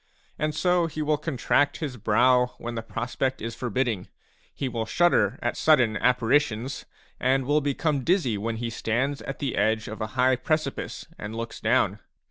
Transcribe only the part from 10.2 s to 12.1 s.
precipice and looks down.